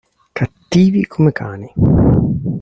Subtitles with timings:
[0.33, 1.71] Cattivi come cani.